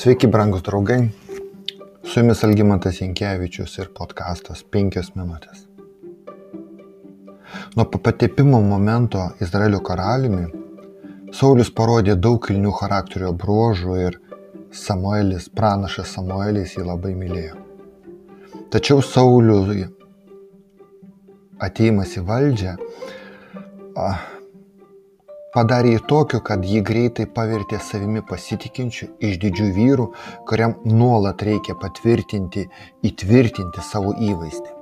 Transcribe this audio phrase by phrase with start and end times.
[0.00, 1.10] Sveiki, brangus draugai.
[2.02, 5.66] Su jumis Algymantas Jankievičius ir podkastas 5 minutės.
[7.76, 10.46] Nuo patepimo momento Izraelio karaliumi
[11.36, 14.16] Saulis parodė daug kilnių charakterio bruožų ir
[14.72, 17.60] Samuelis, pranašas Samuelis jį labai mylėjo.
[18.72, 19.84] Tačiau Sauliui
[21.68, 22.78] ateimas į valdžią
[25.54, 30.06] padarė jį tokiu, kad jį greitai pavertė savimi pasitikinčiu, išdidžių vyrų,
[30.48, 32.66] kuriam nuolat reikia patvirtinti,
[33.06, 34.76] įtvirtinti savo įvaizdį.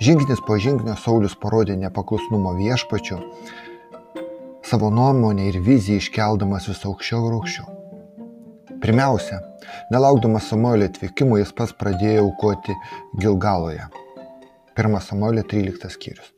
[0.00, 3.20] Žingsnis po žingsnio Saulis parodė nepaklusnumo viešpačiu,
[4.64, 7.66] savo nuomonę ir viziją iškeldamas vis aukščiau ir aukščiau.
[8.84, 9.40] Pirmiausia,
[9.92, 12.76] nelaukdamas Samuelio atvykimo, jis pas pradėjo aukoti
[13.20, 13.86] Gilgaloje.
[14.76, 16.32] 1 Samuelio 13 skyrius.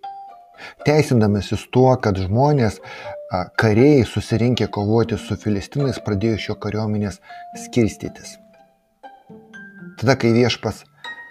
[0.87, 2.79] Teisindamasis tuo, kad žmonės
[3.30, 7.19] kariai susirinkę kovoti su filistinais pradėjo šio kariuomenės
[7.65, 8.37] skirstytis.
[9.99, 10.85] Tada, kai viešpas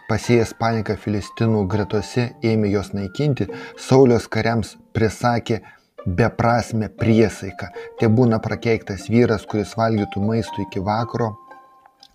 [0.10, 3.48] pasėjęs paniką filistinų gretose ėmė juos naikinti,
[3.80, 5.62] Saulios kariams prisakė
[6.06, 7.72] beprasme priesaiką.
[8.00, 11.32] Tai būna prakeiktas vyras, kuris valgytų maistų iki vakaro,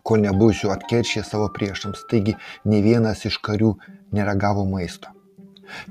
[0.05, 2.05] kol nebūsiu atkeršę savo priešams.
[2.11, 3.75] Taigi ne vienas iš karių
[4.12, 5.08] neragavo maisto.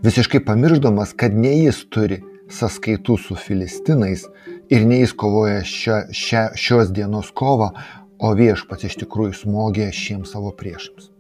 [0.03, 4.25] Visiškai pamirždamas, kad ne jis turi sąskaitų su filistinais
[4.73, 7.71] ir ne jis kovoja šia, šia, šios dienos kovą,
[8.19, 11.11] o viešpats iš tikrųjų smogė šiems savo priešams.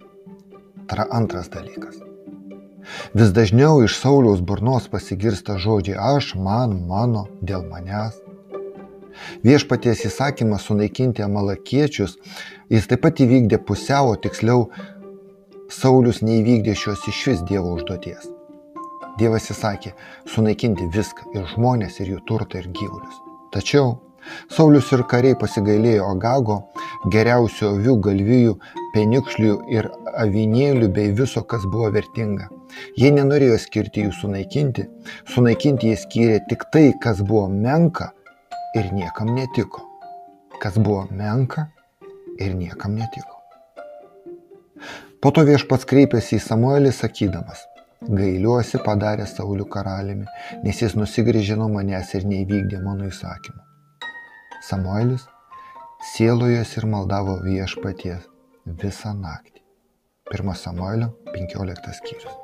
[0.89, 2.01] Tai yra antras dalykas.
[3.13, 8.17] Vis dažniau iš Sauliaus burnos pasigirsta žodžiai aš, man, mano, dėl manęs.
[9.43, 12.17] Viešpaties įsakymas sunaikinti amalakiečius
[12.71, 14.69] jis taip pat įvykdė pusiau, tiksliau
[15.69, 18.38] Saulius neįvykdė šios iš vis Dievo užduoties.
[19.19, 19.93] Dievas įsakė
[20.33, 23.17] sunaikinti viską- ir žmonės, ir jų turtą, ir gyvulius.
[23.51, 23.97] Tačiau
[24.51, 26.57] Saulius ir kariai pasigailėjo Agago,
[27.13, 28.55] geriausių avių, galvijų,
[28.93, 29.89] penikšlių ir
[30.23, 32.49] avinėlių bei viso, kas buvo vertinga.
[32.99, 34.85] Jie nenorėjo skirti jų sunaikinti,
[35.33, 38.11] sunaikinti jie skyrė tik tai, kas buvo menka
[38.75, 39.85] ir niekam netiko.
[40.59, 41.69] Kas buvo menka
[42.39, 43.39] ir niekam netiko.
[45.19, 47.65] Po to viešpats kreipėsi į Samuelį sakydamas,
[48.07, 50.27] gailiuosi padarė Saulių karaliumi,
[50.63, 53.59] nes jis nusigrėžė nuo manęs ir neįvykdė mano įsakymų.
[54.63, 55.25] Samuelis
[56.13, 58.27] sielojas ir maldavo viešpaties
[58.83, 59.59] visą naktį.
[60.31, 62.37] 1 Samuelio 15 skyrius.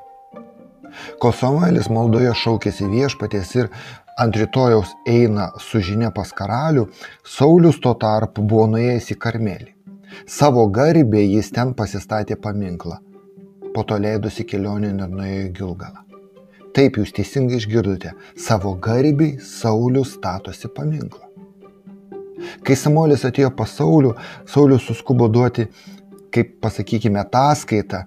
[1.21, 3.71] Kol Samuelis maldoje šaukėsi viešpaties ir
[4.19, 6.87] ant rytojaus eina su žinia pas karalių,
[7.23, 9.71] Saulis tuo tarpu buvo nuėjęs į Karmelį.
[10.27, 13.01] Savo garbė jis ten pasistatė paminklą
[13.75, 16.05] po to leidosi kelionė ir nuėjo į Gilgalą.
[16.75, 21.23] Taip jūs teisingai išgirdote, savo garbiai Saulius statosi paminklą.
[22.67, 24.11] Kai Samuolis atėjo pas Saulių,
[24.51, 25.69] Saulius suskubo duoti,
[26.35, 28.03] kaip pasakykime, ataskaitą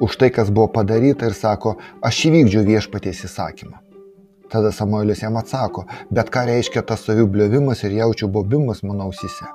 [0.00, 3.82] už tai, kas buvo padaryta ir sako, aš įvykdžiau viešpaties įsakymą.
[4.52, 9.48] Tada Samuelis jam atsako, bet ką reiškia tas savių bliovimas ir jaučių bobimas mano ausise.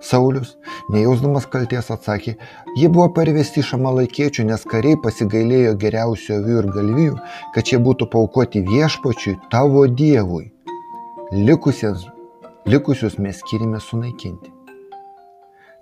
[0.00, 0.56] Saulius,
[0.92, 2.36] nejausdamas kalties, atsakė,
[2.76, 7.16] jie buvo parvesti iš amalakiečių, nes kariai pasigailėjo geriausio avių ir galvijų,
[7.54, 10.50] kad šie būtų paukoti viešpačiui tavo dievui.
[11.32, 12.04] Likusias,
[12.68, 14.52] likusius mes skirime sunaikinti.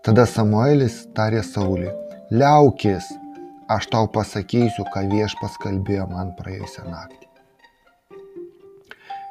[0.05, 1.93] Tada Samuelis tarė Sauliui,
[2.31, 3.09] liaukis,
[3.73, 7.24] aš tau pasakysiu, ką viešpas kalbėjo man praėjusią naktį.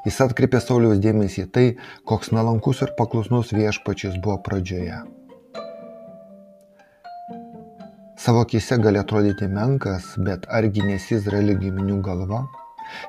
[0.04, 1.68] Jis atkreipė Sauliaus dėmesį į tai,
[2.10, 4.98] koks nalankus ir paklusnus viešpačius buvo pradžioje.
[8.24, 12.44] Savo akise gali atrodyti menkas, bet argi nesi Izraelio giminių galva?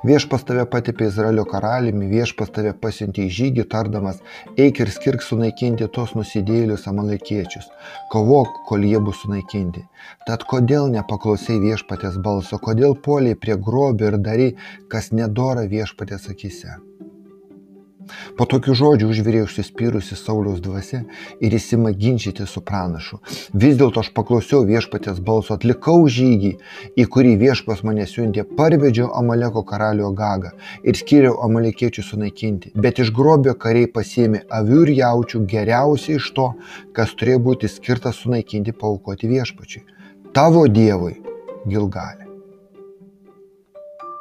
[0.09, 4.23] Viešpas tave patipė Izraelio karaliumi, viešpas tave pasiuntė į žygį, tardamas,
[4.57, 7.71] eik ir skirk sunaikinti tos nusidėlius amalekiečius,
[8.15, 9.85] kovok, kol jie bus sunaikinti.
[10.29, 14.51] Tad kodėl nepaklausai viešpatės balso, kodėl poliai prie grobio ir darai,
[14.93, 16.81] kas nedora viešpatės akise?
[18.39, 21.03] Po tokių žodžių užvirė užsispyrusi Sauliaus dvasia
[21.41, 23.21] ir įsima ginčyti su pranašu.
[23.53, 26.53] Vis dėlto aš paklausiau viešpatės balso, atlikau žygį,
[27.01, 32.75] į kurį viešpas mane siuntė, parvedžiau Amaleko karalių Agagą ir skiriau Amalekiečių sunaikinti.
[32.75, 36.51] Bet iš grobio kariai pasėmė avių ir jaučių geriausiai iš to,
[36.97, 39.87] kas turėjo būti skirtas sunaikinti paukoti viešpačiui.
[40.35, 41.17] Tavo Dievui
[41.71, 42.24] Gilgalė.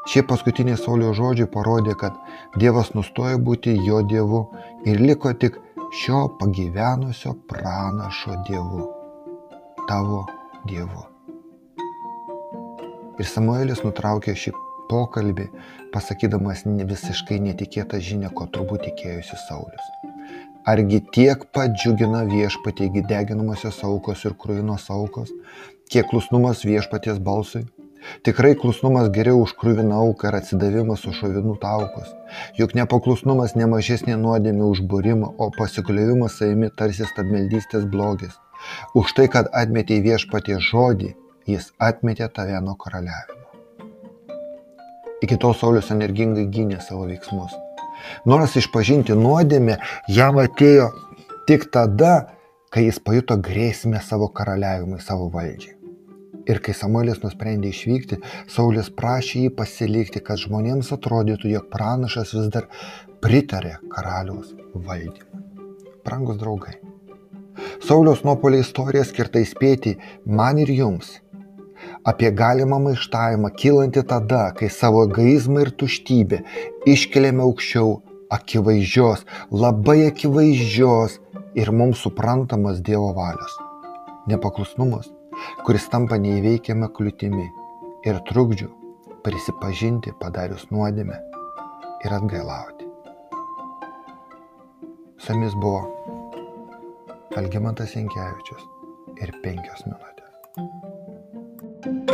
[0.04, 2.18] Šie paskutiniai Saulio žodžiai parodė, kad
[2.60, 4.42] Dievas nustojo būti jo dievu
[4.84, 5.56] ir liko tik
[5.96, 8.90] šio pagyvenusio pranašo dievu.
[9.88, 10.26] Tavo
[10.68, 11.06] dievu.
[13.22, 14.52] Ir Samuelis nutraukė šį
[14.92, 15.46] pokalbį,
[15.94, 19.88] pasakydamas visiškai netikėtą žinią, ko turbūt tikėjusi Saulis.
[20.68, 25.32] Argi tiek pat džiugina viešpatie deginamosios aukos ir kruvinos aukos,
[25.88, 27.64] kiek klusnumas viešpaties balsui?
[28.24, 32.10] Tikrai klusnumas geriau už krūviną auką ir atsidavimas už šovinų taukos.
[32.60, 38.36] Juk nepaklusnumas nemažesnė nuodėmė už būrimą, o pasikliovimas savimi tarsi stabmeldystės blogis.
[38.96, 41.14] Už tai, kad atmetė viešpatie žodį,
[41.50, 43.42] jis atmetė tave nuo karaliavimo.
[45.24, 47.54] Iki tol Saulis energingai gynė savo veiksmus.
[48.28, 49.78] Noras išpažinti nuodėmę
[50.12, 50.90] jam atėjo
[51.48, 52.34] tik tada,
[52.74, 55.83] kai jis pajuto grėsmę savo karaliavimui, savo valdžiai.
[56.50, 58.20] Ir kai Samuelis nusprendė išvykti,
[58.52, 62.68] Saulis prašė jį pasilikti, kad žmonėms atrodytų, jog pranašas vis dar
[63.24, 65.44] pritarė karaliaus valdymui.
[66.04, 66.76] Brangus draugai.
[67.84, 69.96] Sauliaus nuopolio istorija skirta įspėti
[70.26, 71.20] man ir jums
[72.08, 76.42] apie galimą maištavimą kylantį tada, kai savo egoizmą ir tuštybę
[76.90, 77.98] iškeliame aukščiau
[78.34, 79.26] akivaizdžios,
[79.64, 81.20] labai akivaizdžios
[81.60, 83.60] ir mums suprantamas Dievo valios.
[84.28, 85.13] Nepaklusnumas
[85.66, 87.46] kuris tampa neįveikiama kliūtimi
[88.10, 88.70] ir trukdžiu
[89.26, 91.18] prisipažinti padarius nuodėmę
[92.06, 92.84] ir atgailauti.
[95.24, 95.82] Su jumis buvo
[97.40, 98.64] Algimantas Inkevičius
[99.24, 102.13] ir penkios minutės.